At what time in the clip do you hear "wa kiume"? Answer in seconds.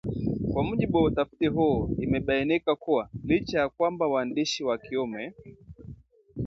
4.63-5.33